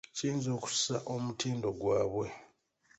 [0.15, 2.27] Kiyinza okussa omutindo gwabwe.